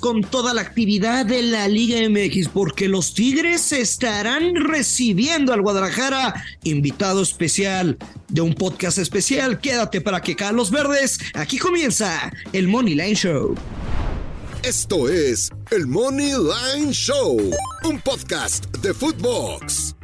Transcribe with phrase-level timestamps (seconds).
[0.00, 6.34] con toda la actividad de la Liga MX porque los Tigres estarán recibiendo al Guadalajara
[6.64, 7.96] invitado especial
[8.28, 9.60] de un podcast especial.
[9.60, 11.20] Quédate para que caen los verdes.
[11.34, 13.54] Aquí comienza el Money Line Show.
[14.64, 17.38] Esto es el Money Line Show,
[17.84, 19.94] un podcast de Footbox.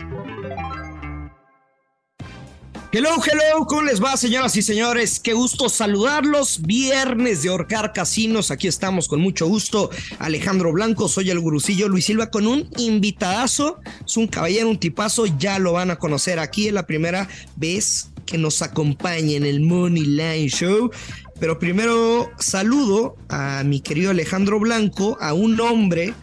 [2.99, 5.21] Hello, hello, ¿cómo les va, señoras y señores?
[5.21, 6.63] Qué gusto saludarlos.
[6.63, 9.91] Viernes de Orcar Casinos, aquí estamos con mucho gusto.
[10.19, 13.81] Alejandro Blanco, soy el gurucillo Luis Silva con un invitadazo.
[14.03, 16.69] Es un caballero, un tipazo, ya lo van a conocer aquí.
[16.69, 20.91] Es la primera vez que nos acompaña en el Money Line Show.
[21.39, 26.15] Pero primero saludo a mi querido Alejandro Blanco, a un hombre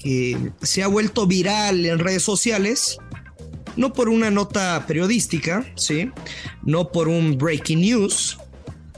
[0.00, 2.98] que se ha vuelto viral en redes sociales
[3.76, 6.10] no por una nota periodística, ¿sí?
[6.62, 8.38] No por un breaking news.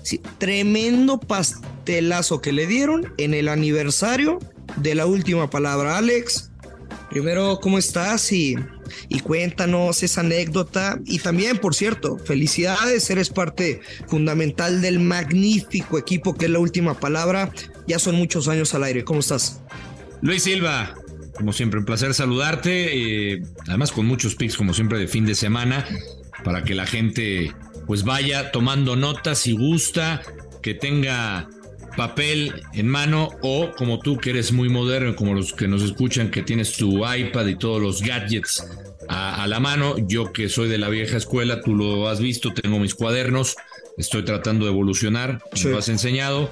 [0.03, 0.21] ¿sí?
[0.39, 4.39] Tremendo pastelazo que le dieron en el aniversario
[4.77, 6.51] de la última palabra, Alex.
[7.11, 8.33] Primero, ¿cómo estás?
[8.33, 8.56] Y,
[9.09, 10.98] y cuéntanos esa anécdota.
[11.05, 16.98] Y también, por cierto, felicidades, eres parte fundamental del magnífico equipo que es la última
[16.98, 17.53] palabra.
[17.87, 19.05] Ya son muchos años al aire.
[19.05, 19.61] ¿Cómo estás?
[20.23, 20.95] Luis Silva,
[21.34, 23.33] como siempre, un placer saludarte.
[23.33, 25.86] Eh, además, con muchos pics, como siempre, de fin de semana,
[26.44, 27.52] para que la gente
[27.86, 30.22] pues vaya tomando notas si gusta,
[30.62, 31.48] que tenga
[31.97, 36.30] papel en mano o como tú que eres muy moderno, como los que nos escuchan,
[36.30, 38.66] que tienes tu iPad y todos los gadgets
[39.08, 39.97] a, la mano.
[39.98, 43.56] Yo que soy de la vieja escuela, tú lo has visto, tengo mis cuadernos,
[43.98, 46.50] estoy tratando de evolucionar, me lo has enseñado.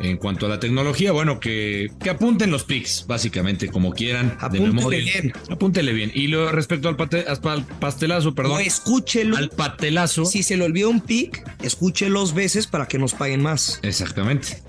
[0.00, 4.36] En cuanto a la tecnología, bueno, que, que apunten los pics, básicamente, como quieran.
[4.40, 5.32] Apúntele bien.
[5.50, 6.10] Apúntele bien.
[6.14, 8.54] Y lo, respecto al, pastelazo, perdón.
[8.54, 9.36] No, escúchelo.
[9.36, 10.24] Al patelazo.
[10.24, 13.80] Si se le olvidó un pic, escúchelo dos veces para que nos paguen más.
[13.82, 14.62] Exactamente.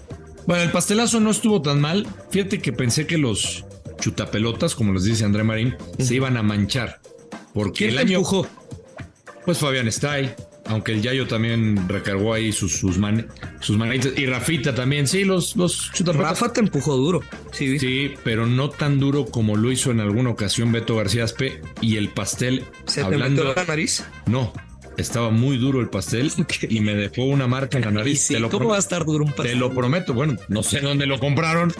[0.48, 2.08] Bueno, el pastelazo no estuvo tan mal.
[2.30, 3.66] Fíjate que pensé que los
[4.00, 7.02] chutapelotas, como les dice André Marín, se iban a manchar.
[7.54, 8.18] Porque el año.
[8.18, 8.48] Empujó?
[9.46, 10.34] Pues Fabián Stay,
[10.66, 12.98] aunque el Yayo también recargó ahí sus, sus,
[13.60, 14.14] sus manitas.
[14.18, 17.22] Y Rafita también, sí, los, los Rafa te empujó duro.
[17.52, 21.62] Sí, sí, pero no tan duro como lo hizo en alguna ocasión Beto García Aspe.
[21.82, 22.66] Y el pastel.
[22.86, 24.06] ¿Se hablando, te metió la nariz?
[24.28, 24.54] No,
[24.98, 26.32] estaba muy duro el pastel
[26.70, 28.30] y me dejó una marca en la nariz.
[28.50, 29.54] ¿Cómo va a estar duro un pastel?
[29.54, 30.14] Te lo prometo.
[30.14, 31.74] Bueno, no sé dónde lo compraron.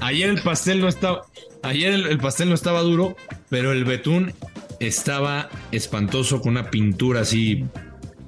[0.00, 1.26] Ayer el pastel no estaba.
[1.62, 3.16] Ayer el pastel no estaba duro,
[3.48, 4.34] pero el betún
[4.78, 7.64] estaba espantoso con una pintura así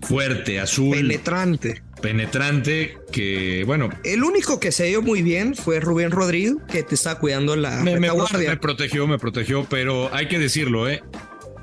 [0.08, 0.96] fuerte, azul.
[0.96, 1.82] Penetrante.
[2.00, 3.90] Penetrante, que bueno.
[4.04, 7.82] El único que se dio muy bien fue Rubén Rodríguez, que te está cuidando la
[7.82, 11.02] me, me, me protegió, me protegió, pero hay que decirlo, ¿eh?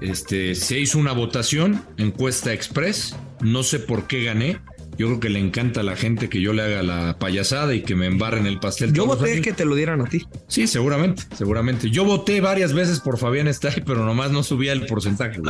[0.01, 4.59] Este, se hizo una votación, encuesta express, no sé por qué gané.
[4.97, 7.81] Yo creo que le encanta a la gente que yo le haga la payasada y
[7.81, 8.93] que me embarren el pastel.
[8.93, 10.25] Yo voté que te lo dieran a ti.
[10.47, 11.89] Sí, seguramente, seguramente.
[11.89, 15.41] Yo voté varias veces por Fabián Stay, pero nomás no subía el porcentaje.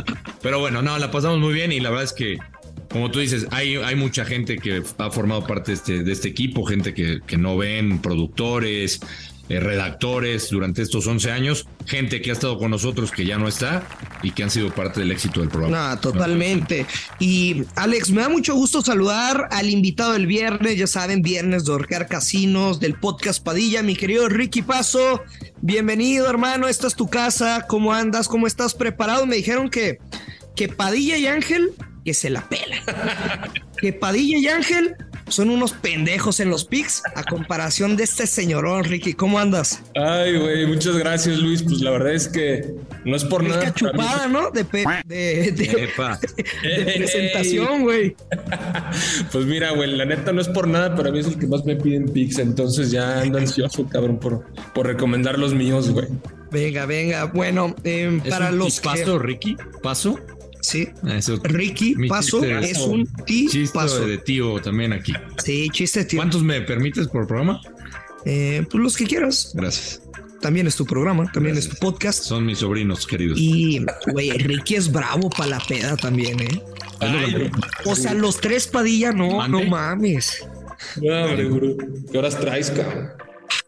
[0.42, 2.38] Pero bueno, no, la pasamos muy bien y la verdad es que
[2.96, 6.64] como tú dices, hay, hay mucha gente que ha formado parte de este, este equipo,
[6.64, 9.00] gente que, que no ven, productores,
[9.50, 13.48] eh, redactores durante estos 11 años, gente que ha estado con nosotros que ya no
[13.48, 13.86] está
[14.22, 15.90] y que han sido parte del éxito del programa.
[15.90, 16.86] No, totalmente.
[17.20, 21.72] Y Alex, me da mucho gusto saludar al invitado del viernes, ya saben, viernes de
[21.72, 25.22] Orcar Casinos, del podcast Padilla, mi querido Ricky Paso.
[25.60, 28.26] Bienvenido, hermano, esta es tu casa, ¿cómo andas?
[28.26, 29.26] ¿Cómo estás preparado?
[29.26, 29.98] Me dijeron que,
[30.56, 31.72] que Padilla y Ángel
[32.06, 32.76] que se la pela.
[33.78, 34.94] que Padilla y Ángel
[35.28, 39.12] son unos pendejos en los pics a comparación de este señorón, Ricky.
[39.12, 39.82] ¿Cómo andas?
[39.96, 41.64] Ay, güey, muchas gracias, Luis.
[41.64, 43.74] Pues la verdad es que no es por es nada.
[43.74, 44.52] chupada, ¿no?
[44.52, 45.88] De, de, de,
[46.96, 48.14] presentación, güey.
[49.32, 51.48] pues mira, güey, la neta no es por nada, pero a mí es el que
[51.48, 52.38] más me piden pics.
[52.38, 56.06] Entonces ya ando ansioso, cabrón, por, por recomendar los míos, güey.
[56.52, 57.24] Venga, venga.
[57.24, 58.78] Bueno, eh, para los.
[58.78, 59.56] ¿Paso, Ricky?
[59.82, 60.20] ¿Paso?
[60.66, 60.88] Sí.
[61.44, 63.08] Ricky Paso es un
[63.72, 64.04] paso.
[64.04, 65.12] de tío también aquí.
[65.38, 66.18] Sí, chiste tío.
[66.18, 67.60] ¿Cuántos me permites por programa?
[68.24, 69.52] Eh, pues los que quieras.
[69.54, 70.02] Gracias.
[70.40, 72.24] También es tu programa, también es tu podcast.
[72.24, 73.38] Son mis sobrinos queridos.
[73.40, 76.60] Y, güey, Ricky es bravo para la peda también, ¿eh?
[77.84, 80.44] o sea, los tres padilla, no, no mames.
[80.96, 81.26] No,
[82.10, 83.10] ¿Qué horas traes, cabrón?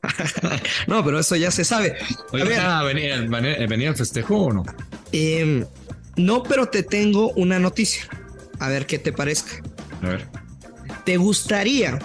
[0.88, 1.94] no, pero eso ya se sabe.
[2.32, 4.64] Oiga, ¿venía, venía, el festejo o no?
[5.12, 5.64] Eh,
[6.18, 8.08] no, pero te tengo una noticia.
[8.58, 9.62] A ver qué te parezca.
[10.02, 10.28] A ver.
[11.04, 11.98] ¿Te gustaría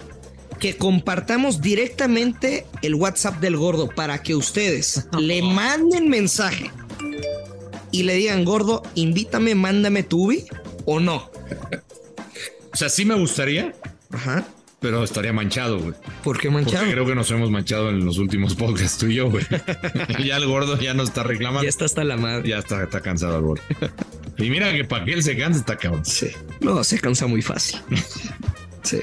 [0.60, 6.72] que compartamos directamente el WhatsApp del gordo para que ustedes le manden mensaje
[7.92, 10.46] y le digan, gordo, invítame, mándame tu ubi
[10.86, 11.30] o no?
[12.74, 13.72] O sea, sí me gustaría.
[14.10, 14.44] Ajá.
[14.84, 15.94] Pero estaría manchado, güey.
[15.94, 16.92] ¿Por qué Porque manchado?
[16.92, 19.46] creo que nos hemos manchado en los últimos podcasts tú y yo, güey.
[20.24, 21.64] ya el gordo ya no está reclamando.
[21.64, 22.50] Ya está hasta la madre.
[22.50, 23.64] Ya está, está cansado el gordo.
[24.38, 26.04] y mira que para que él se canse está cabrón.
[26.04, 26.28] Sí.
[26.60, 27.80] No, se cansa muy fácil.
[28.84, 29.00] sí.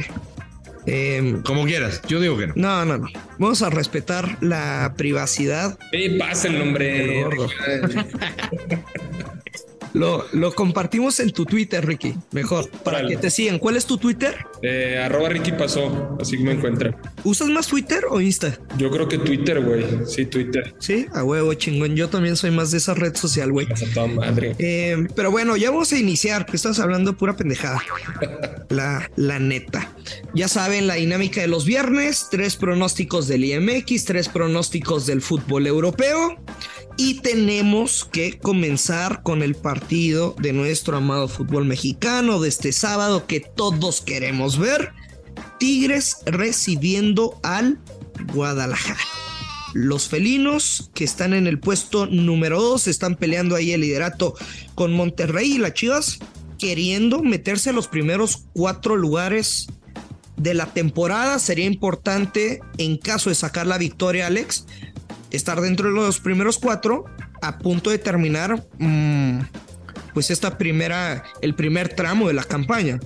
[0.87, 2.55] Em, Como quieras, yo digo que no.
[2.57, 3.09] no, no, no.
[3.39, 5.79] Vamos a respetar la privacidad.
[5.93, 7.25] Sí, pasa el nombre.
[9.93, 12.15] Lo, lo compartimos en tu Twitter, Ricky.
[12.33, 13.59] Mejor, para que te sigan.
[13.59, 14.37] ¿Cuál es tu Twitter?
[14.63, 16.97] Eh, arroba Ricky pasó, así que me encuentra.
[17.25, 18.59] ¿Usas más Twitter o Insta?
[18.79, 19.85] Yo creo que Twitter, güey.
[20.07, 20.75] Sí, Twitter.
[20.79, 21.97] Sí, a huevo, chingón.
[21.97, 23.67] Yo también soy más de esa red social, güey.
[24.15, 24.55] Madre.
[24.59, 27.83] Eh, pero bueno, ya vamos a iniciar, que estás hablando pura pendejada.
[28.71, 29.93] La, la neta.
[30.33, 35.67] Ya saben la dinámica de los viernes, tres pronósticos del IMX, tres pronósticos del fútbol
[35.67, 36.37] europeo.
[37.03, 43.27] Y tenemos que comenzar con el partido de nuestro amado fútbol mexicano de este sábado
[43.27, 44.93] que todos queremos ver.
[45.59, 47.81] Tigres recibiendo al
[48.35, 49.01] Guadalajara.
[49.73, 54.35] Los felinos que están en el puesto número 2 están peleando ahí el liderato
[54.75, 56.19] con Monterrey y las Chivas
[56.59, 59.69] queriendo meterse a los primeros cuatro lugares
[60.37, 61.39] de la temporada.
[61.39, 64.67] Sería importante en caso de sacar la victoria, Alex,
[65.31, 67.05] estar dentro de los primeros cuatro
[67.43, 69.41] a punto de terminar mm,
[70.15, 72.99] pues esta primera, el primer tramo de la campaña.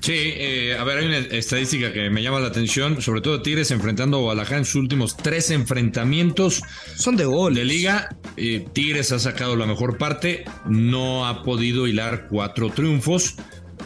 [0.00, 3.70] Sí, eh, a ver, hay una estadística que me llama la atención, sobre todo Tigres
[3.70, 6.62] enfrentando a Guadalajara en sus últimos tres enfrentamientos
[6.96, 7.54] Son de gol.
[7.54, 8.08] de liga.
[8.36, 13.36] Eh, Tigres ha sacado la mejor parte, no ha podido hilar cuatro triunfos,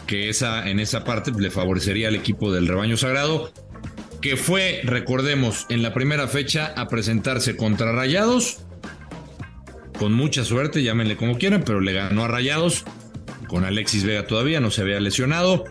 [0.07, 3.51] que esa, en esa parte le favorecería al equipo del rebaño sagrado,
[4.21, 8.59] que fue, recordemos, en la primera fecha a presentarse contra Rayados,
[9.97, 12.85] con mucha suerte, llámenle como quieran, pero le ganó a Rayados,
[13.47, 15.65] con Alexis Vega todavía, no se había lesionado.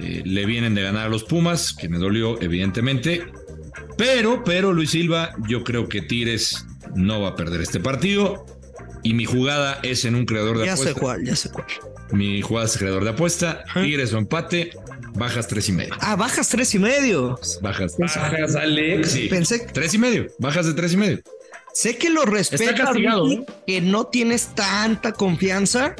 [0.00, 3.24] Eh, le vienen de ganar a los Pumas, que me dolió, evidentemente.
[3.96, 8.44] Pero, pero, Luis Silva, yo creo que Tigres no va a perder este partido.
[9.02, 11.00] Y mi jugada es en un creador de Ya sé apuesta.
[11.00, 11.66] cuál, ya sé cuál.
[12.12, 13.64] Mi jugada es creador de apuesta.
[13.74, 14.70] Tigres o empate,
[15.14, 15.94] bajas tres y medio.
[16.00, 17.38] Ah, bajas tres y medio.
[17.60, 17.96] Bajas.
[17.98, 19.10] Bajas, Alex.
[19.10, 19.28] Sí.
[19.28, 20.26] Pensé- Tres y medio.
[20.38, 21.20] Bajas de tres y medio.
[21.74, 22.90] Sé que lo respetas,
[23.66, 25.94] que no tienes tanta confianza,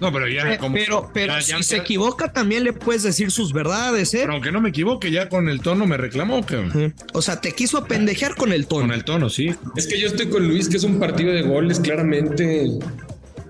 [0.00, 0.52] No, pero ya.
[0.54, 4.12] eh, como- pero, pero ya- si ya- se equivoca también le puedes decir sus verdades,
[4.14, 4.18] ¿eh?
[4.22, 6.70] Pero aunque no me equivoque, ya con el tono me reclamó, cabrón.
[6.70, 6.92] Ujú.
[7.12, 8.82] O sea, te quiso apendejear con el tono.
[8.82, 9.54] Con el tono, sí.
[9.76, 12.66] Es que yo estoy con Luis, que es un partido de goles, claramente.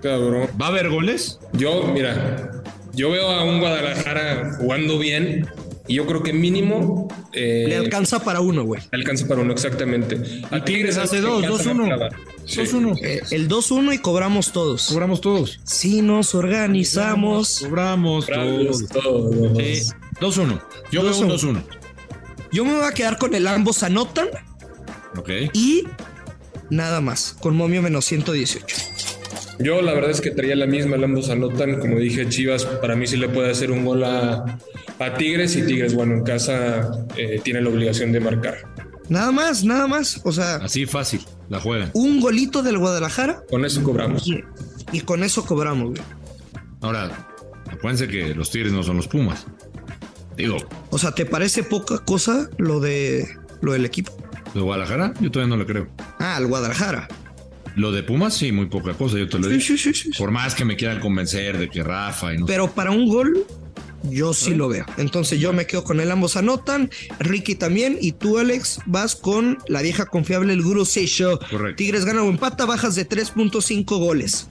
[0.03, 0.47] Cabrón.
[0.61, 1.39] ¿Va a haber goles?
[1.53, 2.51] Yo, mira,
[2.93, 5.47] yo veo a un Guadalajara jugando bien
[5.87, 8.81] y yo creo que mínimo eh, Le alcanza para uno, güey.
[8.91, 10.21] le alcanza para uno, exactamente.
[10.51, 11.81] A Tigres hace dos, que alcanza 2-1.
[11.81, 12.15] a clavar.
[12.45, 12.61] Sí.
[12.61, 12.99] 2-1.
[13.03, 14.87] Eh, el 2-1 y cobramos todos.
[14.87, 15.59] Cobramos todos.
[15.63, 17.59] Si nos organizamos.
[17.61, 19.03] Cobramos Bravos todos.
[19.03, 19.57] todos.
[19.57, 19.89] Sí.
[20.21, 20.61] 2-1.
[20.91, 21.63] Yo veo un 2-1.
[22.51, 24.27] Yo me voy a quedar con el ambos anotan
[25.17, 25.29] Ok.
[25.53, 25.83] y
[26.69, 28.75] nada más, con momio menos 118.
[29.59, 32.95] Yo la verdad es que traía la misma, el ambos anotan, como dije, Chivas para
[32.95, 34.57] mí sí le puede hacer un gol a,
[34.99, 38.57] a Tigres y Tigres, bueno, en casa eh, tiene la obligación de marcar.
[39.09, 40.21] Nada más, nada más.
[40.23, 41.21] O sea, Así fácil.
[41.49, 41.91] La juegan.
[41.93, 44.25] un golito del Guadalajara Con eso cobramos.
[44.27, 44.43] y,
[44.91, 46.01] y con eso cobramos, güey.
[46.81, 47.27] Ahora,
[47.69, 49.45] acuérdense que los Tigres no son los Pumas.
[50.35, 50.57] Digo,
[50.89, 53.27] O sea, ¿te parece poca cosa lo de
[53.61, 54.11] lo del equipo?
[54.53, 55.13] ¿de Guadalajara?
[55.19, 55.87] Yo todavía no le creo.
[56.19, 57.07] Ah, al Guadalajara.
[57.75, 59.61] Lo de Pumas, sí, muy poca cosa, yo te lo digo.
[59.61, 60.11] sí, sí, sí.
[60.17, 63.45] Por más que me quieran convencer de que Rafa y no Pero para un gol,
[64.03, 64.85] yo sí lo veo.
[64.97, 66.91] Entonces yo me quedo con él, ambos anotan.
[67.19, 67.97] Ricky también.
[67.99, 71.39] Y tú, Alex, vas con la vieja confiable, el Guru Show.
[71.49, 71.75] Correcto.
[71.77, 74.47] Tigres gana o empata, bajas de 3.5 goles.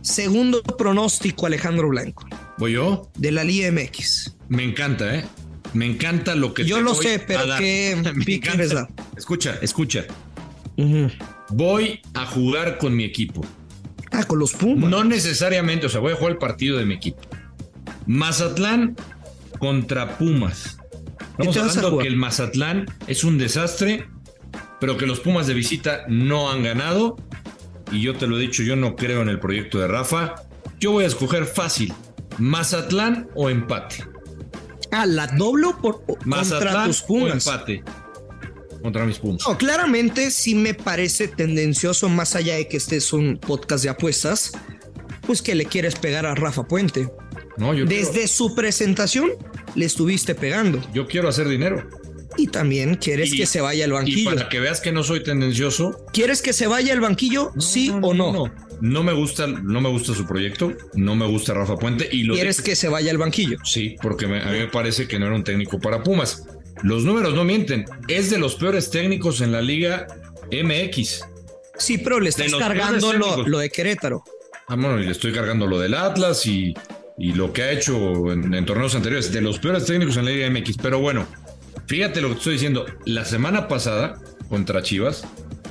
[0.00, 2.24] Segundo pronóstico, Alejandro Blanco,
[2.56, 3.10] ¿Voy yo?
[3.16, 4.36] de la Liga MX.
[4.48, 5.24] Me encanta, ¿eh?
[5.74, 7.60] Me encanta lo que Yo te lo voy sé, pero a dar.
[7.60, 8.50] ¿qué Me pick encanta.
[8.52, 8.88] quieres dar?
[9.16, 10.04] Escucha, escucha.
[10.76, 11.10] Ujú.
[11.50, 13.44] Voy a jugar con mi equipo.
[14.10, 14.90] Ah, con los Pumas.
[14.90, 17.20] No necesariamente, o sea, voy a jugar el partido de mi equipo.
[18.06, 18.96] Mazatlán
[19.58, 20.78] contra Pumas.
[21.38, 24.08] Estamos hablando que el Mazatlán es un desastre,
[24.80, 27.16] pero que los Pumas de visita no han ganado.
[27.92, 30.34] Y yo te lo he dicho, yo no creo en el proyecto de Rafa.
[30.80, 31.92] Yo voy a escoger fácil:
[32.38, 34.04] Mazatlán o empate.
[34.90, 37.46] Ah, la doblo por, contra Mazatlán tus o Pumas.
[37.46, 37.82] empate.
[38.82, 39.42] Contra mis Pumas.
[39.46, 43.90] No, claramente sí me parece tendencioso, más allá de que este es un podcast de
[43.90, 44.52] apuestas,
[45.26, 47.10] pues que le quieres pegar a Rafa Puente.
[47.56, 49.30] No, yo, Desde quiero, su presentación
[49.74, 50.80] le estuviste pegando.
[50.92, 51.88] yo quiero hacer dinero.
[52.36, 54.30] Y también quieres que se vaya al banquillo.
[54.30, 56.06] Y para que veas que no soy tendencioso.
[56.12, 57.52] ¿Quieres que se vaya al banquillo?
[57.58, 58.52] sí o no?
[58.80, 59.02] no?
[59.02, 62.62] me gusta, no me gusta su proyecto, no me gusta Rafa Puente y lo ¿Quieres
[62.62, 63.58] que se vaya al banquillo?
[63.64, 66.44] Sí, porque a mí me parece que no era un técnico para Pumas.
[66.82, 70.06] Los números no mienten, es de los peores técnicos en la Liga
[70.52, 71.24] MX.
[71.78, 74.24] Sí, pero le estás cargando lo, de Querétaro.
[74.68, 76.74] Ah, bueno, y le estoy cargando lo del Atlas y,
[77.18, 80.50] lo que ha hecho en, en torneos anteriores, de los peores técnicos en la Liga
[80.50, 80.76] MX.
[80.76, 81.26] Pero bueno,
[81.88, 82.84] Fíjate lo que estoy diciendo.
[83.06, 84.20] La semana pasada,
[84.50, 85.26] contra Chivas,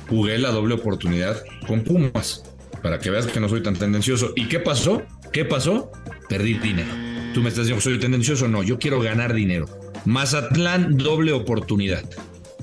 [0.08, 2.42] jugué la doble oportunidad con Pumas.
[2.82, 4.32] Para que veas que no soy tan tendencioso.
[4.34, 5.02] ¿Y qué pasó?
[5.32, 5.92] ¿Qué pasó?
[6.28, 6.90] Perdí dinero.
[7.34, 8.48] Tú me estás diciendo, ¿soy tendencioso?
[8.48, 9.68] No, yo quiero ganar dinero.
[10.04, 12.04] Mazatlán, doble oportunidad.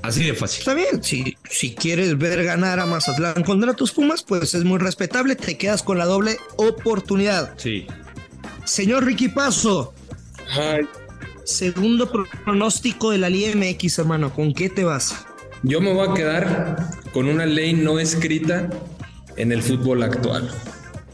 [0.02, 0.60] Así de fácil.
[0.60, 4.78] Está bien, si, si quieres ver ganar a Mazatlán contra tus Pumas, pues es muy
[4.78, 7.54] respetable, te quedas con la doble oportunidad.
[7.56, 7.86] Sí.
[8.64, 9.94] Señor Ricky Paso.
[10.50, 10.86] Ay.
[11.44, 12.10] Segundo
[12.44, 14.34] pronóstico de la Liga MX, hermano.
[14.34, 15.26] ¿Con qué te vas?
[15.62, 16.76] Yo me voy a quedar
[17.12, 18.68] con una ley no escrita
[19.36, 20.50] en el fútbol actual.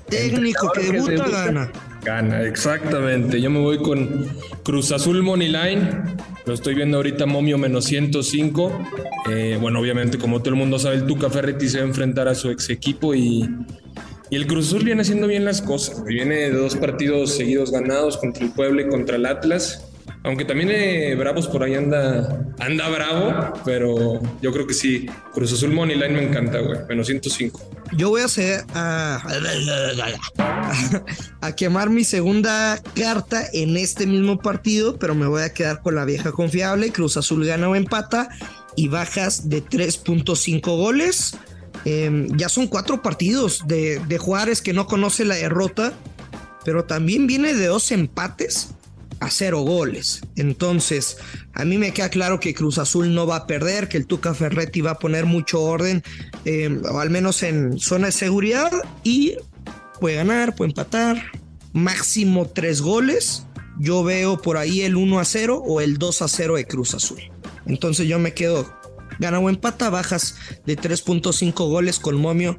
[0.08, 1.72] Técnico que debuta, gana.
[2.04, 3.40] Gana, exactamente.
[3.40, 4.26] Yo me voy con
[4.64, 5.88] Cruz Azul Money Line.
[6.44, 8.72] Lo estoy viendo ahorita Momio menos 105.
[9.30, 12.26] Eh, bueno, obviamente, como todo el mundo sabe, el Tuca Ferretti se va a enfrentar
[12.26, 13.48] a su ex equipo y,
[14.30, 16.02] y el Cruz Azul viene haciendo bien las cosas.
[16.04, 19.88] Viene de dos partidos seguidos ganados contra el Pueblo y contra el Atlas.
[20.24, 25.06] Aunque también eh, Bravos por ahí anda, anda bravo, pero yo creo que sí.
[25.32, 26.78] Cruz Azul Money Line me encanta, güey.
[26.88, 27.60] Menos 105.
[27.96, 29.22] Yo voy a hacer a,
[31.40, 35.94] a quemar mi segunda carta en este mismo partido, pero me voy a quedar con
[35.94, 36.90] la vieja confiable.
[36.90, 38.28] Cruz Azul gana o empata
[38.76, 41.36] y bajas de 3.5 goles.
[41.84, 45.92] Em, ya son cuatro partidos de, de Juárez que no conoce la derrota,
[46.64, 48.68] pero también viene de dos empates
[49.22, 50.20] a cero goles.
[50.34, 51.16] Entonces,
[51.54, 54.34] a mí me queda claro que Cruz Azul no va a perder, que el Tuca
[54.34, 56.02] Ferretti va a poner mucho orden,
[56.44, 58.70] eh, o al menos en zona de seguridad,
[59.04, 59.36] y
[60.00, 61.22] puede ganar, puede empatar,
[61.72, 63.46] máximo tres goles.
[63.78, 66.94] Yo veo por ahí el 1 a 0 o el 2 a 0 de Cruz
[66.94, 67.20] Azul.
[67.66, 68.76] Entonces yo me quedo,
[69.20, 70.34] gana o empata, bajas
[70.66, 72.58] de 3.5 goles con momio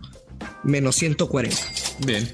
[0.63, 1.58] menos 140.
[2.05, 2.32] Bien.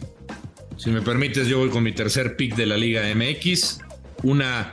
[0.77, 3.79] Si me permites, yo voy con mi tercer pick de la Liga MX
[4.23, 4.71] una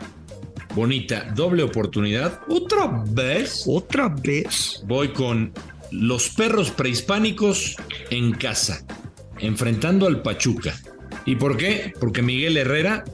[0.76, 2.40] bonita doble oportunidad.
[2.48, 3.64] Otra vez.
[3.66, 4.82] Otra vez.
[4.86, 5.52] Voy con
[5.90, 7.76] los perros prehispánicos
[8.10, 8.84] en casa,
[9.38, 10.78] enfrentando al Pachuca.
[11.24, 11.92] ¿Y por qué?
[11.98, 13.04] Porque Miguel Herrera,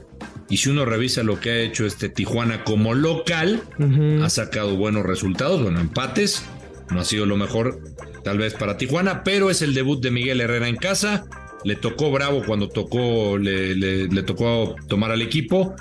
[0.49, 3.63] y si uno revisa lo que ha hecho este Tijuana como local,
[4.21, 6.43] ha sacado buenos resultados, bueno, empates.
[6.91, 7.81] No ha sido lo mejor
[8.23, 11.23] tal vez para Tijuana, pero es el debut de Miguel Herrera en casa.
[11.63, 15.73] Le tocó bravo cuando tocó, le, le tocó tomar al equipo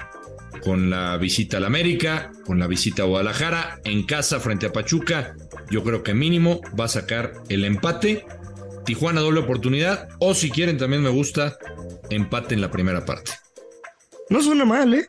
[0.62, 5.34] con la visita al América, con la visita a Guadalajara, en casa frente a Pachuca,
[5.70, 8.26] yo creo que mínimo va a sacar el empate.
[8.84, 11.56] Tijuana doble oportunidad, o si quieren también me gusta
[12.10, 13.32] empate en la primera parte.
[14.28, 15.08] No suena mal, ¿eh?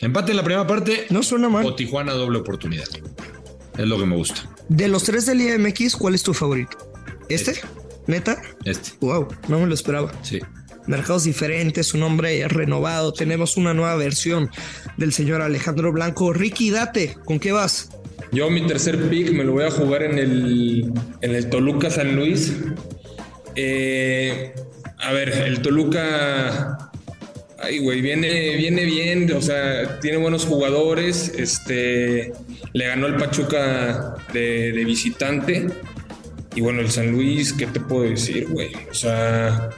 [0.00, 1.06] Empate en la primera parte.
[1.08, 1.64] No suena mal.
[1.64, 2.86] O Tijuana doble oportunidad.
[3.78, 4.42] Es lo que me gusta.
[4.68, 6.76] De los tres del IMX, ¿cuál es tu favorito?
[7.28, 7.52] ¿Este?
[7.52, 7.66] este.
[8.06, 8.40] ¿Neta?
[8.64, 8.90] Este.
[9.00, 10.12] Wow, no me lo esperaba.
[10.22, 10.40] Sí
[10.86, 13.12] mercados diferentes, un hombre renovado.
[13.12, 14.50] Tenemos una nueva versión
[14.96, 16.32] del señor Alejandro Blanco.
[16.32, 17.90] Ricky, date, ¿con qué vas?
[18.32, 22.16] Yo mi tercer pick me lo voy a jugar en el, en el Toluca San
[22.16, 22.52] Luis.
[23.54, 24.52] Eh,
[24.98, 26.90] a ver, el Toluca,
[27.58, 31.32] ay güey, viene, viene bien, o sea, tiene buenos jugadores.
[31.36, 32.32] Este,
[32.72, 35.66] le ganó el Pachuca de, de visitante.
[36.54, 38.70] Y bueno, el San Luis, ¿qué te puedo decir, güey?
[38.90, 39.68] O sea,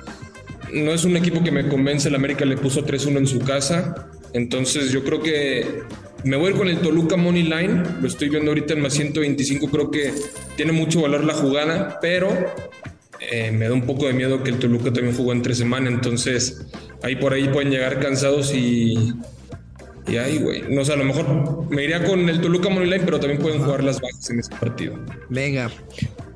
[0.73, 2.09] no es un equipo que me convence.
[2.09, 4.11] El América le puso 3-1 en su casa.
[4.33, 5.83] Entonces yo creo que
[6.25, 7.83] me voy a ir con el Toluca Money Line.
[8.01, 9.71] Lo estoy viendo ahorita en más 125.
[9.71, 10.13] Creo que
[10.57, 12.29] tiene mucho valor la jugada, pero
[13.21, 15.89] eh, me da un poco de miedo que el Toluca también jugó entre semana.
[15.89, 16.67] Entonces
[17.03, 19.15] ahí por ahí pueden llegar cansados y.
[20.07, 20.63] Y ahí, güey.
[20.71, 23.61] No sé, a lo mejor me iría con el Toluca Money Line, pero también pueden
[23.61, 24.99] jugar las bajas en ese partido.
[25.29, 25.71] Venga.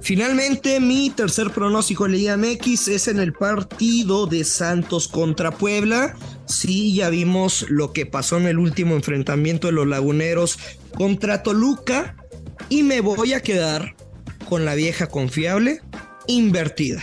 [0.02, 6.16] Finalmente, mi tercer pronóstico en Liga MX es en el partido de Santos contra Puebla.
[6.44, 10.58] Sí, ya vimos lo que pasó en el último enfrentamiento de los laguneros
[10.96, 12.16] contra Toluca.
[12.68, 13.94] Y me voy a quedar
[14.48, 15.80] con la vieja confiable
[16.26, 17.00] invertida.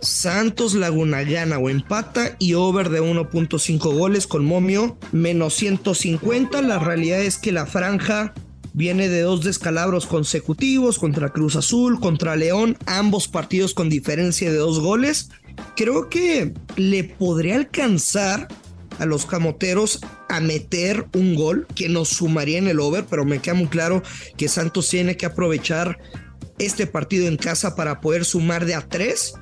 [0.00, 6.60] Santos Laguna gana o empata y over de 1.5 goles con momio menos 150.
[6.60, 8.34] La realidad es que la franja
[8.76, 14.58] Viene de dos descalabros consecutivos contra Cruz Azul, contra León, ambos partidos con diferencia de
[14.58, 15.30] dos goles.
[15.76, 18.48] Creo que le podría alcanzar
[18.98, 23.38] a los camoteros a meter un gol que nos sumaría en el over, pero me
[23.38, 24.02] queda muy claro
[24.36, 26.00] que Santos tiene que aprovechar
[26.58, 29.34] este partido en casa para poder sumar de a tres.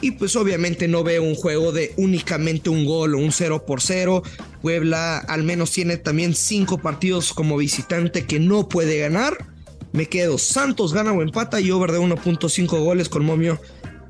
[0.00, 3.80] Y pues obviamente no veo un juego de únicamente un gol o un 0 por
[3.80, 4.24] 0.
[4.66, 9.46] Puebla al menos tiene también cinco partidos como visitante que no puede ganar.
[9.92, 13.60] Me quedo Santos gana o empata y over de 1.5 goles con momio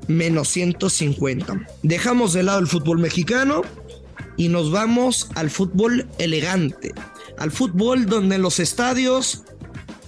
[0.07, 1.67] menos 150.
[1.83, 3.61] Dejamos de lado el fútbol mexicano
[4.35, 6.91] y nos vamos al fútbol elegante.
[7.37, 9.43] Al fútbol donde los estadios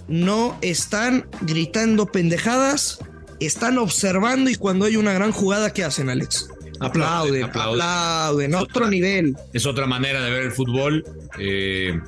[0.08, 2.98] no están gritando pendejadas,
[3.40, 6.50] están observando y cuando hay una gran jugada, ¿qué hacen, Alex?
[6.80, 9.36] Aplauden, aplauden, otro nivel.
[9.54, 11.04] Es otra manera de ver el fútbol.
[11.38, 12.00] Eh,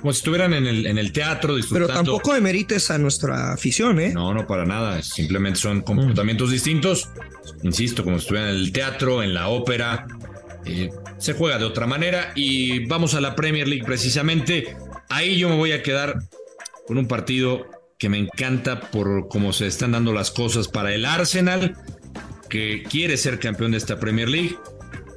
[0.00, 1.88] como si estuvieran en el, en el teatro disfrutando.
[1.88, 4.12] Pero tampoco emerites a nuestra afición, ¿eh?
[4.12, 5.02] No, no, para nada.
[5.02, 7.08] Simplemente son comportamientos distintos.
[7.62, 10.06] Insisto, como si estuvieran en el teatro, en la ópera.
[10.64, 12.32] Eh, se juega de otra manera.
[12.34, 14.76] Y vamos a la Premier League precisamente.
[15.08, 16.14] Ahí yo me voy a quedar
[16.86, 17.66] con un partido
[17.98, 21.76] que me encanta por cómo se están dando las cosas para el Arsenal,
[22.48, 24.56] que quiere ser campeón de esta Premier League.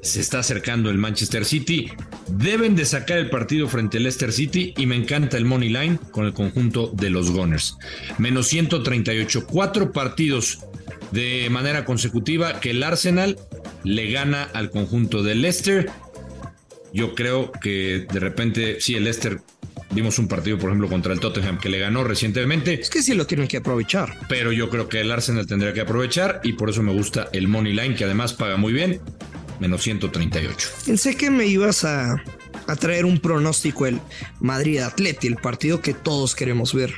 [0.01, 1.91] Se está acercando el Manchester City.
[2.27, 5.99] Deben de sacar el partido frente al Leicester City y me encanta el Money Line
[6.11, 7.77] con el conjunto de los Gunners.
[8.17, 10.59] Menos 138, cuatro partidos
[11.11, 13.37] de manera consecutiva que el Arsenal
[13.83, 15.89] le gana al conjunto del Leicester.
[16.93, 19.41] Yo creo que de repente, sí, el Leicester
[19.91, 22.79] Vimos un partido, por ejemplo, contra el Tottenham que le ganó recientemente.
[22.79, 24.17] Es que sí lo tienen que aprovechar.
[24.29, 27.47] Pero yo creo que el Arsenal tendría que aprovechar y por eso me gusta el
[27.47, 29.01] Money Line, que además paga muy bien,
[29.59, 30.69] menos 138.
[30.85, 32.23] Pensé que me ibas a,
[32.67, 33.99] a traer un pronóstico el
[34.39, 36.93] Madrid Atleti, el partido que todos queremos ver.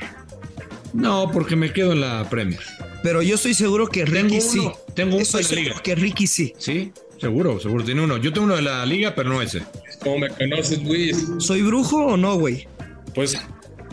[0.92, 2.60] No, porque me quedo en la Premier.
[3.02, 4.66] Pero yo estoy seguro que Ricky sí.
[4.94, 5.82] Tengo uno de la liga.
[5.82, 6.54] Que Ricky sí.
[6.56, 8.16] Sí, seguro, seguro tiene uno.
[8.16, 9.62] Yo tengo uno de la liga, pero no ese.
[10.02, 11.26] ¿Cómo me conoces, Luis?
[11.38, 12.66] ¿Soy brujo o no, güey?
[13.14, 13.36] Pues,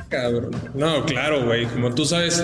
[0.09, 0.51] cabrón.
[0.75, 1.65] No, claro, güey.
[1.65, 2.43] Como tú sabes,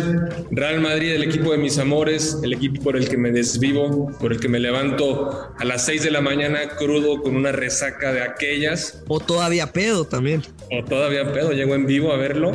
[0.51, 4.31] Real Madrid, el equipo de mis amores, el equipo por el que me desvivo, por
[4.31, 8.21] el que me levanto a las 6 de la mañana crudo con una resaca de
[8.21, 9.03] aquellas.
[9.07, 10.41] O todavía pedo también.
[10.71, 12.51] O todavía pedo, llego en vivo a verlo.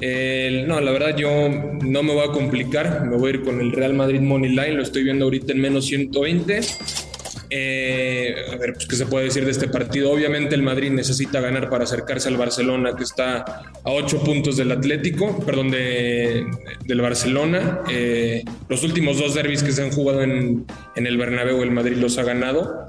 [0.00, 1.28] no, la verdad yo
[1.82, 4.72] no me voy a complicar, me voy a ir con el Real Madrid Money Line,
[4.72, 6.60] lo estoy viendo ahorita en menos 120.
[7.50, 10.10] Eh, a ver, pues, ¿qué se puede decir de este partido?
[10.10, 13.38] Obviamente el Madrid necesita ganar para acercarse al Barcelona, que está
[13.84, 16.46] a ocho puntos del Atlético, perdón, de,
[16.84, 17.80] del Barcelona.
[17.90, 20.64] Eh, los últimos dos derbis que se han jugado en,
[20.96, 22.88] en el Bernabéu, el Madrid los ha ganado.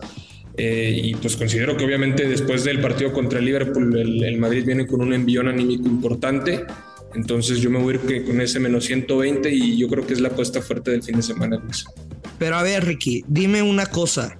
[0.57, 4.87] Eh, y pues considero que obviamente después del partido contra el Liverpool, el, Madrid viene
[4.87, 6.65] con un envión anímico importante.
[7.13, 10.19] Entonces yo me voy a ir con ese menos 120 y yo creo que es
[10.19, 11.61] la apuesta fuerte del fin de semana,
[12.39, 14.37] Pero a ver, Ricky, dime una cosa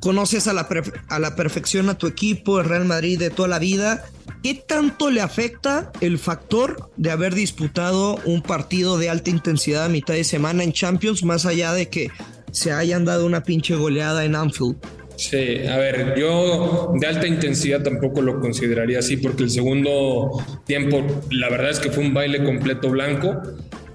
[0.00, 0.68] conoces a la,
[1.08, 4.04] a la perfección a tu equipo, el Real Madrid de toda la vida.
[4.42, 9.88] ¿Qué tanto le afecta el factor de haber disputado un partido de alta intensidad a
[9.88, 12.10] mitad de semana en Champions, más allá de que
[12.52, 14.76] se hayan dado una pinche goleada en Anfield?
[15.16, 20.30] Sí, a ver, yo de alta intensidad tampoco lo consideraría así, porque el segundo
[20.64, 23.42] tiempo, la verdad es que fue un baile completo blanco.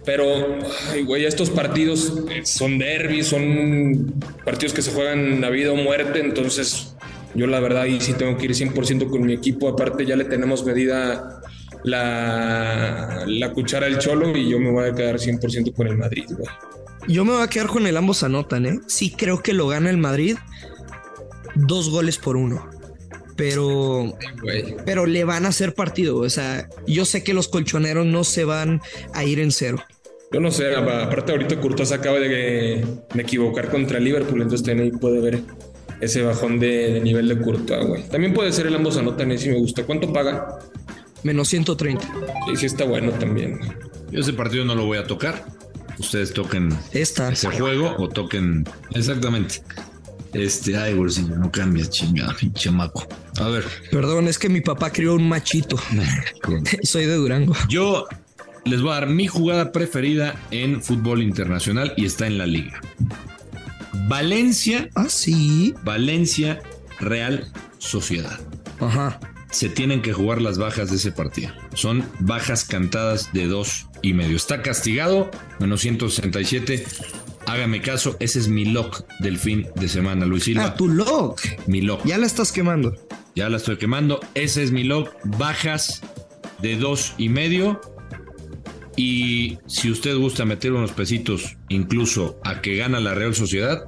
[0.05, 0.59] Pero,
[1.05, 6.19] güey, estos partidos eh, son derbis, son partidos que se juegan a vida o muerte,
[6.19, 6.95] entonces
[7.35, 10.25] yo la verdad ahí sí tengo que ir 100% con mi equipo, aparte ya le
[10.25, 11.41] tenemos medida
[11.83, 16.25] la, la cuchara al cholo y yo me voy a quedar 100% con el Madrid,
[16.29, 16.49] güey.
[17.07, 18.79] Yo me voy a quedar con el ambos anotan, ¿eh?
[18.87, 20.37] Sí creo que lo gana el Madrid,
[21.55, 22.69] dos goles por uno.
[23.35, 24.15] Pero,
[24.85, 26.17] pero le van a hacer partido.
[26.17, 28.81] O sea, yo sé que los colchoneros no se van
[29.13, 29.83] a ir en cero.
[30.31, 32.83] Yo no sé, aparte ahorita Courtois acaba de,
[33.15, 35.41] equivocar contra Liverpool, entonces también puede ver
[36.01, 38.03] ese bajón de, nivel de Courtois, güey.
[38.09, 39.83] También puede ser el ambos anotan y si me gusta.
[39.83, 40.59] ¿Cuánto paga?
[41.21, 42.05] Menos 130.
[42.51, 43.59] Y sí está bueno también.
[44.11, 45.45] Yo ese partido no lo voy a tocar.
[45.99, 47.31] Ustedes toquen Esta.
[47.31, 48.65] ese juego o toquen
[48.95, 49.61] exactamente.
[50.33, 53.07] Este, ay, bolsillo, no cambia, chingada, pinche maco.
[53.39, 53.65] A ver.
[53.91, 55.77] Perdón, es que mi papá crió un machito.
[56.83, 57.53] Soy de Durango.
[57.69, 58.07] Yo
[58.65, 62.81] les voy a dar mi jugada preferida en fútbol internacional y está en la liga.
[64.07, 64.89] Valencia.
[64.95, 65.75] Ah, sí.
[65.83, 66.61] Valencia
[66.99, 68.39] Real Sociedad.
[68.79, 69.19] Ajá.
[69.51, 71.51] Se tienen que jugar las bajas de ese partido.
[71.75, 74.35] Son bajas cantadas de dos y medio.
[74.35, 76.85] Está castigado, menos 167.
[77.53, 80.65] Hágame caso, ese es mi lock del fin de semana, Luis Silva.
[80.65, 81.39] Ah, tu lock.
[81.67, 82.03] Mi lock.
[82.03, 82.95] Ya la estás quemando.
[83.35, 84.19] Ya la estoy quemando.
[84.33, 85.11] Ese es mi lock.
[85.37, 86.01] Bajas
[86.63, 87.79] de dos y medio
[88.95, 93.85] y si usted gusta meter unos pesitos incluso a que gana la Real Sociedad,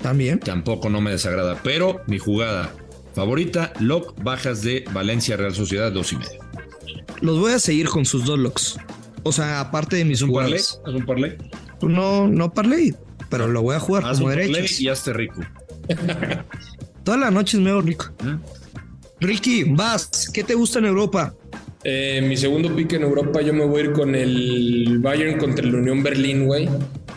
[0.00, 0.38] también.
[0.38, 1.60] Tampoco no me desagrada.
[1.64, 2.72] Pero mi jugada
[3.12, 3.72] favorita.
[3.80, 6.38] Lock, bajas de Valencia Real Sociedad, dos y medio.
[7.22, 8.76] Los voy a seguir con sus dos locks.
[9.24, 10.60] O sea, aparte de mis ¿Es un parlay?
[10.60, 10.80] jugadas.
[10.86, 11.36] ¿Es un parlay?
[11.88, 12.94] No, no parley,
[13.28, 14.80] pero lo voy a jugar Haz como parlay derechos.
[14.80, 15.40] y hazte rico.
[17.04, 18.06] Todas las noches me hago rico.
[18.24, 18.36] ¿eh?
[19.20, 20.30] Ricky, vas.
[20.32, 21.34] ¿Qué te gusta en Europa?
[21.84, 25.64] Eh, mi segundo pick en Europa, yo me voy a ir con el Bayern contra
[25.66, 26.68] el Unión Berlín, güey.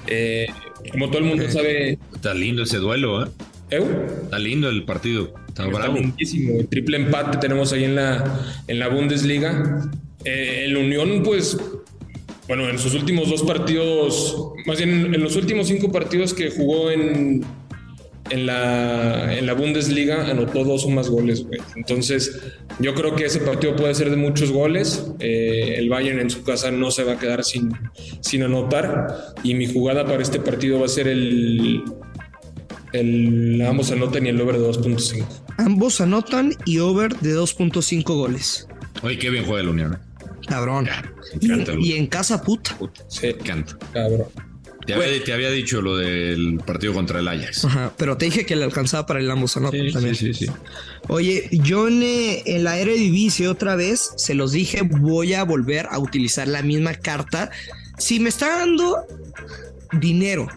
[0.08, 0.48] Eh,
[0.92, 3.30] como todo el mundo sabe, Está lindo ese duelo, ¿eh?
[3.72, 3.86] ¿Eu?
[4.24, 5.34] Está lindo el partido.
[5.48, 5.96] Está Está bravo.
[5.98, 6.60] lindísimo.
[6.60, 9.88] El triple empate tenemos ahí en la, en la Bundesliga.
[10.24, 11.58] Eh, el Unión, pues,
[12.48, 16.92] bueno, en sus últimos dos partidos, más bien en los últimos cinco partidos que jugó
[16.92, 17.44] en,
[18.30, 21.60] en, la, en la Bundesliga, anotó dos o más goles, güey.
[21.76, 22.40] Entonces,
[22.80, 25.08] yo creo que ese partido puede ser de muchos goles.
[25.20, 27.72] Eh, el Bayern en su casa no se va a quedar sin,
[28.22, 29.34] sin anotar.
[29.44, 31.84] Y mi jugada para este partido va a ser el.
[32.94, 35.26] El ambos anotan y el over de 2.5.
[35.58, 38.68] Ambos anotan y over de 2.5 goles.
[39.04, 39.94] Oye, qué bien juega el Unión.
[39.96, 39.98] ¿eh?
[40.48, 40.88] Cabrón.
[41.42, 42.78] Encanta, Y, en casa puta.
[43.08, 43.78] Sí, Me encanta.
[43.94, 44.26] cabrón.
[44.86, 47.66] Te había, te había dicho lo del partido contra el Ajax.
[47.66, 50.14] Ajá, pero te dije que le alcanzaba para el ambos Sí, también.
[50.16, 50.52] sí, sí, sí.
[51.08, 55.88] Oye, yo en, eh, en la Eredivisie otra vez, se los dije, voy a volver
[55.90, 57.50] a utilizar la misma carta.
[57.98, 58.98] Si me está dando
[60.00, 60.48] dinero,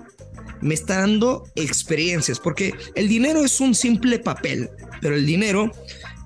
[0.61, 4.69] me está dando experiencias, porque el dinero es un simple papel,
[5.01, 5.73] pero el dinero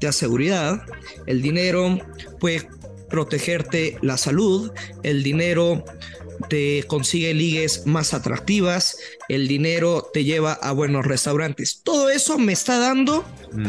[0.01, 0.83] te da seguridad,
[1.27, 2.01] el dinero
[2.41, 2.67] puede
[3.13, 4.73] protegerte la salud,
[5.05, 5.85] el dinero
[6.49, 8.97] te consigue ligues más atractivas,
[9.29, 11.83] el dinero te lleva a buenos restaurantes.
[11.85, 13.25] Todo eso me está dando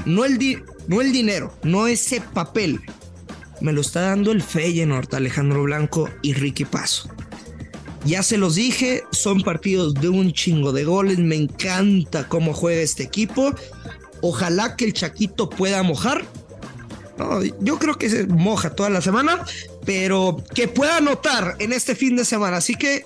[0.06, 2.80] no el, di- no el dinero, no ese papel.
[3.62, 7.10] Me lo está dando el Feyenoord, Alejandro Blanco y Ricky Paso.
[8.06, 11.20] Ya se los dije, son partidos de un chingo de goles.
[11.20, 13.54] Me encanta cómo juega este equipo.
[14.22, 16.26] Ojalá que el Chaquito pueda mojar.
[17.60, 19.44] Yo creo que se moja toda la semana,
[19.86, 22.58] pero que pueda anotar en este fin de semana.
[22.58, 23.06] Así que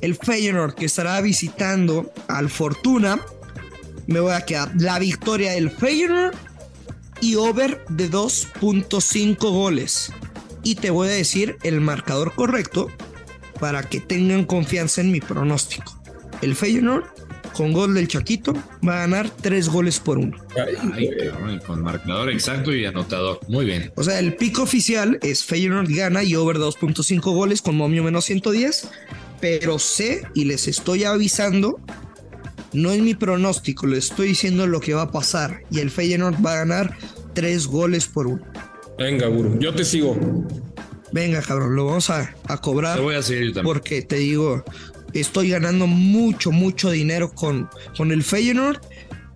[0.00, 3.20] el Feyenoord que estará visitando al Fortuna,
[4.06, 6.34] me voy a quedar la victoria del Feyenoord
[7.20, 10.12] y over de 2.5 goles.
[10.62, 12.90] Y te voy a decir el marcador correcto
[13.58, 16.00] para que tengan confianza en mi pronóstico.
[16.42, 17.19] El Feyenoord
[17.54, 18.52] con gol del Chaquito
[18.86, 20.36] va a ganar 3 goles por uno.
[20.94, 23.40] Ay, cabrón, con marcador exacto y anotador.
[23.48, 23.92] Muy bien.
[23.96, 28.24] O sea, el pico oficial es Feyenoord gana y over 2.5 goles con momio menos
[28.26, 28.88] 110.
[29.40, 31.80] Pero sé y les estoy avisando,
[32.72, 35.62] no es mi pronóstico, les estoy diciendo lo que va a pasar.
[35.70, 36.96] Y el Feyenoord va a ganar
[37.34, 38.42] 3 goles por uno.
[38.98, 40.14] Venga, Guru, yo te sigo.
[41.12, 42.96] Venga, cabrón, lo vamos a, a cobrar.
[42.96, 43.74] Te voy a seguir yo también.
[43.74, 44.62] porque te digo,
[45.14, 48.80] estoy ganando mucho, mucho dinero con, con el Feyenoord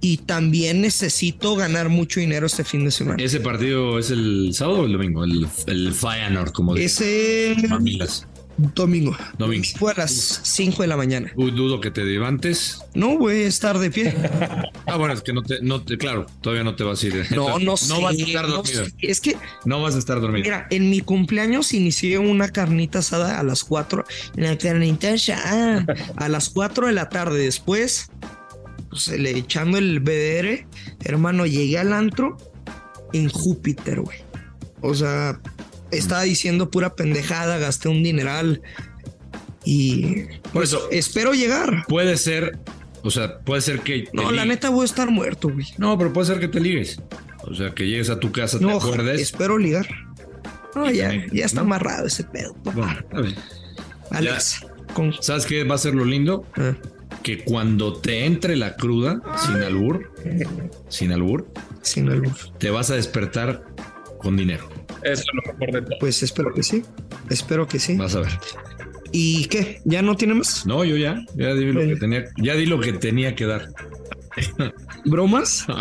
[0.00, 3.22] y también necesito ganar mucho dinero este fin de semana.
[3.22, 5.24] ¿Ese partido es el sábado o el domingo?
[5.24, 7.56] El, el Feyenoord, como dicen.
[7.56, 8.26] Ese Mamilas.
[8.56, 9.16] Domingo.
[9.38, 9.64] Domingo.
[9.78, 11.32] Fue a las 5 de la mañana.
[11.36, 12.78] Uy, dudo que te levantes.
[12.94, 14.14] No voy a estar de pie.
[14.86, 17.26] Ah, bueno, es que no te, no te, claro, todavía no te vas a ir.
[17.34, 17.88] No, no sé.
[17.88, 18.84] No vas a estar no dormido.
[18.84, 18.92] sé.
[19.00, 20.44] Es que, No vas a estar dormido.
[20.44, 24.04] mira, en mi cumpleaños inicié una carnita asada a las 4.
[24.36, 25.86] La carnita asada
[26.16, 27.38] a las 4 de la tarde.
[27.42, 28.10] Después,
[28.90, 30.66] pues, le echando el BDR,
[31.02, 32.36] hermano, llegué al antro
[33.14, 34.18] en Júpiter, güey.
[34.82, 35.40] O sea,
[35.98, 38.62] estaba diciendo pura pendejada, gasté un dineral
[39.64, 41.84] y Por eso, espero llegar.
[41.88, 42.58] puede ser,
[43.02, 44.02] o sea, puede ser que.
[44.02, 45.66] te No, la neta voy a estar muerto, güey.
[45.78, 47.00] No, pero puede ser que te ligues.
[47.46, 49.20] O sea, que llegues a tu casa, te No, acuerdes.
[49.20, 49.86] espero ligar.
[50.74, 51.66] No, ya, ya está ¿no?
[51.66, 52.54] amarrado ese pedo.
[52.62, 53.04] papá.
[53.12, 53.34] Bueno.
[54.10, 56.46] Alex, con, ¿Sabes qué va a ser lo lindo?
[56.56, 56.74] ah,
[57.22, 60.12] Que cuando te entre la cruda, sin albur,
[60.88, 61.46] sin albur,
[61.82, 62.32] sin albur.
[62.58, 63.64] te vas a despertar
[64.18, 64.68] con dinero.
[65.04, 65.98] Eso es lo mejor de todo.
[66.00, 66.82] Pues espero que sí.
[67.30, 67.96] Espero que sí.
[67.96, 68.32] Vas a ver.
[69.12, 69.80] ¿Y qué?
[69.84, 70.66] ¿Ya no tiene más?
[70.66, 73.68] No, yo ya, ya di lo que tenía, ya di lo que tenía que dar.
[75.04, 75.66] ¿Bromas?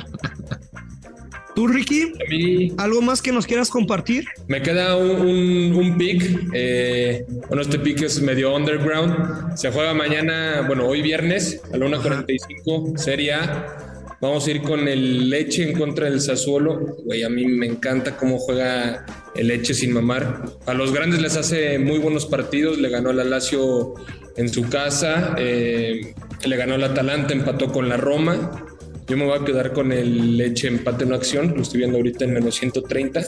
[1.55, 2.13] ¿Tú, Ricky?
[2.29, 4.25] Mí ¿Algo más que nos quieras compartir?
[4.47, 6.49] me queda un, un, un pick.
[6.53, 9.55] eh, bueno, este pick es medio underground.
[9.55, 13.92] Se juega mañana, bueno, hoy viernes a la 1.45, Serie A.
[14.23, 16.95] Vamos a ir con el Leche en contra del Sassuolo.
[17.03, 19.05] Güey, a mí me encanta cómo juega
[19.35, 20.45] el Leche sin mamar.
[20.65, 22.77] A los grandes les hace muy buenos partidos.
[22.77, 23.95] Le ganó al Lazio
[24.37, 25.35] en su casa.
[25.37, 26.13] eh,
[26.45, 28.65] le ganó al Atalanta, empató con la Roma.
[29.09, 31.53] Yo me voy a quedar con el Leche empate no acción.
[31.57, 33.23] Lo estoy viendo ahorita en menos 130.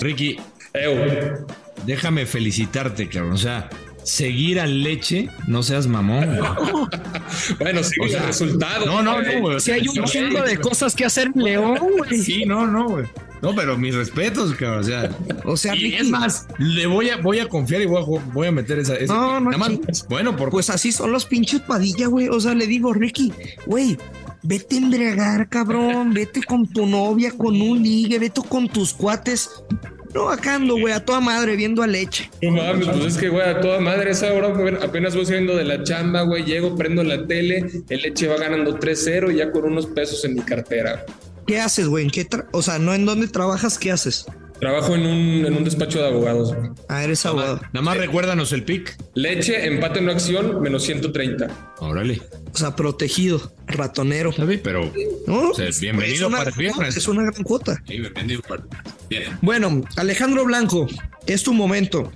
[0.00, 0.38] Ricky,
[0.74, 1.46] Ew.
[1.86, 3.34] déjame felicitarte, cabrón.
[3.34, 3.70] O sea,
[4.04, 6.28] seguir al leche, no seas mamón.
[7.58, 8.86] bueno, sigue el resultado.
[8.86, 9.60] No, no, no, güey.
[9.60, 12.18] Si hay un chingo de cosas que hacer en León, güey.
[12.18, 13.06] Sí, no, no, güey.
[13.40, 14.80] No, pero mis respetos, cabrón.
[14.80, 18.00] O sea, o sea y es más, le voy a, voy a confiar y voy
[18.00, 18.94] a, voy a meter esa.
[18.94, 20.50] esa no, no, nada más, bueno, por...
[20.50, 22.28] pues así son los pinches padilla, güey.
[22.28, 23.32] O sea, le digo, Ricky,
[23.66, 23.98] güey,
[24.44, 26.14] vete a embriagar, cabrón.
[26.14, 29.50] Vete con tu novia, con un ligue, vete con tus cuates.
[30.14, 32.30] No, acá ando, güey, a toda madre, viendo a leche.
[32.42, 35.64] No mames, pues es que, güey, a toda madre, esa hora apenas voy saliendo de
[35.64, 39.64] la chamba, güey, llego, prendo la tele, el leche va ganando 3-0 y ya con
[39.64, 41.04] unos pesos en mi cartera.
[41.46, 42.08] ¿Qué haces, güey?
[42.08, 44.26] qué o sea, no en dónde trabajas, ¿qué haces?
[44.62, 46.54] Trabajo en un, en un despacho de abogados.
[46.54, 46.70] Güey.
[46.88, 47.60] Ah, eres abogado.
[47.72, 48.96] Nada más, recuérdanos el pick.
[49.16, 51.74] Leche, empate en acción, menos 130.
[51.80, 52.22] Órale.
[52.54, 54.30] O sea, protegido, ratonero.
[54.30, 54.60] ¿Sabes?
[54.62, 54.88] Pero
[55.26, 56.96] no, o sea, bienvenido es para el viernes.
[56.96, 57.82] Es una gran cuota.
[57.88, 58.62] Sí, bienvenido para
[59.10, 59.36] Bien.
[59.42, 60.86] Bueno, Alejandro Blanco,
[61.26, 62.12] es tu momento.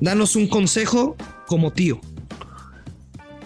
[0.00, 2.00] Danos un consejo como tío.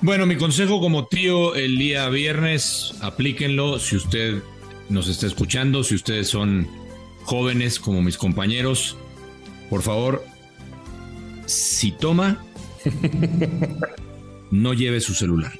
[0.00, 4.38] Bueno, mi consejo como tío el día viernes, aplíquenlo si usted
[4.88, 6.77] nos está escuchando, si ustedes son
[7.28, 8.96] jóvenes como mis compañeros,
[9.68, 10.24] por favor,
[11.44, 12.42] si toma,
[14.50, 15.52] no lleve su celular.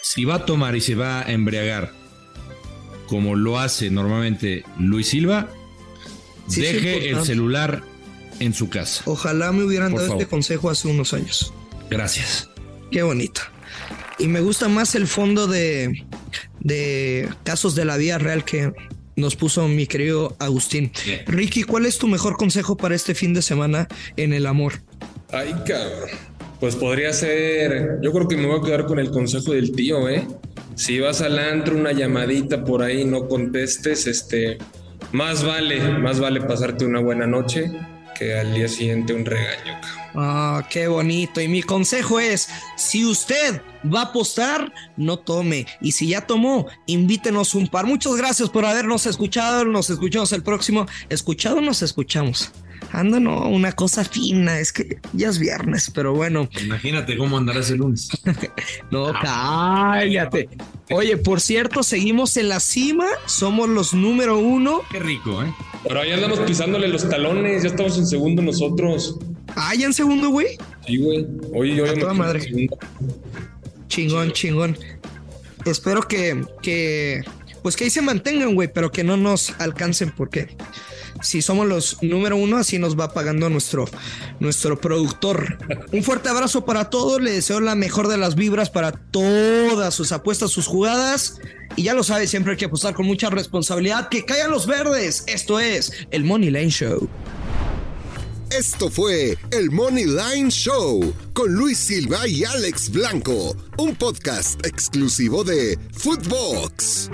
[0.00, 1.92] Si va a tomar y se va a embriagar,
[3.06, 5.50] como lo hace normalmente Luis Silva,
[6.48, 7.82] deje el celular
[8.40, 9.02] en su casa.
[9.04, 11.52] Ojalá me hubieran dado este consejo hace unos años.
[11.90, 12.48] Gracias.
[12.90, 13.42] Qué bonito.
[14.18, 16.06] Y me gusta más el fondo de,
[16.60, 18.72] de casos de la vida real que
[19.16, 20.92] nos puso mi querido Agustín.
[21.26, 24.74] Ricky, ¿cuál es tu mejor consejo para este fin de semana en el amor?
[25.32, 26.10] Ay, cabrón.
[26.60, 30.08] Pues podría ser, yo creo que me voy a quedar con el consejo del tío,
[30.08, 30.26] ¿eh?
[30.74, 34.58] Si vas al antro, una llamadita por ahí, no contestes, este,
[35.12, 37.70] más vale, más vale pasarte una buena noche
[38.18, 39.78] que al día siguiente un regaño.
[40.14, 41.40] Ah, qué bonito.
[41.40, 45.66] Y mi consejo es, si usted va a apostar, no tome.
[45.80, 47.86] Y si ya tomó, invítenos un par.
[47.86, 49.64] Muchas gracias por habernos escuchado.
[49.64, 50.86] Nos escuchamos el próximo.
[51.08, 52.52] Escuchado, nos escuchamos.
[52.92, 54.58] Anda, no, una cosa fina.
[54.58, 56.48] Es que ya es viernes, pero bueno.
[56.62, 58.08] Imagínate cómo andarás el lunes.
[58.90, 60.48] no, cállate.
[60.90, 63.06] Oye, por cierto, seguimos en la cima.
[63.26, 64.82] Somos los número uno.
[64.90, 65.52] Qué rico, ¿eh?
[65.82, 67.62] Pero ahí andamos pisándole los talones.
[67.62, 69.18] Ya estamos en segundo nosotros.
[69.56, 70.58] Ah, ya en segundo, güey.
[70.86, 71.26] Sí, güey.
[71.54, 72.68] Oye, yo ya madre.
[73.88, 74.76] Chingón, chingón.
[75.64, 77.22] Espero que, que,
[77.62, 80.56] pues que ahí se mantengan, güey, pero que no nos alcancen porque
[81.22, 83.86] si somos los número uno, así nos va pagando nuestro,
[84.40, 85.58] nuestro productor.
[85.92, 87.20] Un fuerte abrazo para todos.
[87.20, 91.40] Le deseo la mejor de las vibras para todas sus apuestas, sus jugadas.
[91.76, 94.08] Y ya lo sabe, siempre hay que apostar con mucha responsabilidad.
[94.08, 95.24] Que caigan los verdes.
[95.26, 97.08] Esto es el Money Lane Show.
[98.50, 105.42] Esto fue el Money Line Show con Luis Silva y Alex Blanco, un podcast exclusivo
[105.42, 107.10] de Footbox.